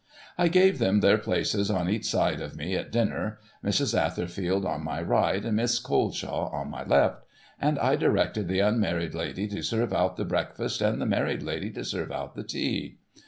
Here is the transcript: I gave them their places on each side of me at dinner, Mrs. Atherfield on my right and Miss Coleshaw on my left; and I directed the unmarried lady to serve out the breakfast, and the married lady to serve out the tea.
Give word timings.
I 0.35 0.47
gave 0.47 0.79
them 0.79 1.01
their 1.01 1.19
places 1.19 1.69
on 1.69 1.87
each 1.87 2.05
side 2.05 2.41
of 2.41 2.55
me 2.57 2.75
at 2.75 2.91
dinner, 2.91 3.37
Mrs. 3.63 3.95
Atherfield 3.95 4.65
on 4.65 4.83
my 4.83 4.99
right 4.99 5.45
and 5.45 5.55
Miss 5.55 5.77
Coleshaw 5.79 6.49
on 6.51 6.71
my 6.71 6.83
left; 6.83 7.23
and 7.59 7.77
I 7.77 7.97
directed 7.97 8.47
the 8.47 8.61
unmarried 8.61 9.13
lady 9.13 9.47
to 9.49 9.61
serve 9.61 9.93
out 9.93 10.17
the 10.17 10.25
breakfast, 10.25 10.81
and 10.81 10.99
the 10.99 11.05
married 11.05 11.43
lady 11.43 11.69
to 11.73 11.85
serve 11.85 12.11
out 12.11 12.33
the 12.33 12.41
tea. 12.43 12.97